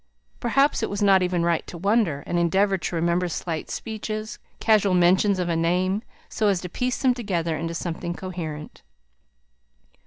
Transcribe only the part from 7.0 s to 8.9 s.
them together into something coherent.